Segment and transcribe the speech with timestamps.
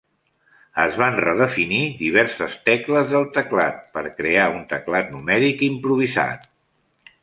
[0.83, 6.55] Es van redefinir diverses tecles del teclat per crear un teclat numèric improvisat.